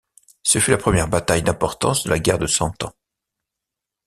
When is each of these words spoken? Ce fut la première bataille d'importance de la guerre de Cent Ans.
Ce 0.41 0.57
fut 0.57 0.71
la 0.71 0.79
première 0.79 1.07
bataille 1.07 1.43
d'importance 1.43 2.05
de 2.05 2.09
la 2.09 2.17
guerre 2.17 2.39
de 2.39 2.47
Cent 2.47 2.73
Ans. 2.85 2.93